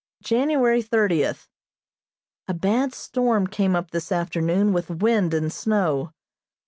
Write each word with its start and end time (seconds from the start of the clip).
January 0.23 0.81
thirtieth: 0.81 1.47
A 2.47 2.55
bad 2.55 2.91
storm 2.91 3.45
came 3.45 3.75
up 3.75 3.91
this 3.91 4.11
afternoon 4.11 4.73
with 4.73 4.89
wind 4.89 5.31
and 5.31 5.53
snow. 5.53 6.11